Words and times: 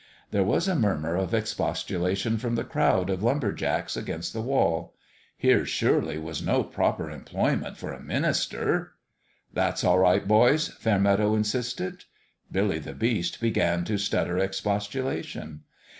There 0.31 0.43
was 0.43 0.67
a 0.67 0.73
murmur 0.73 1.15
of 1.15 1.31
expostulation 1.31 2.39
from 2.39 2.55
the 2.55 2.63
crowd 2.63 3.11
of 3.11 3.21
lumber 3.21 3.51
jacks 3.51 3.95
against 3.95 4.33
the 4.33 4.41
wall. 4.41 4.95
Here, 5.37 5.63
surely, 5.63 6.17
was 6.17 6.41
no 6.41 6.63
proper 6.63 7.11
employment 7.11 7.77
for 7.77 7.93
a 7.93 7.99
minis 8.01 8.49
ter!" 8.49 8.93
That's 9.53 9.83
all 9.83 9.99
right, 9.99 10.27
boys," 10.27 10.69
Fairmeadow 10.69 11.35
insisted. 11.35 12.05
Billy 12.51 12.79
the 12.79 12.95
Beast 12.95 13.39
began 13.39 13.83
to 13.85 13.99
stutter 13.99 14.39
expostulation. 14.39 15.65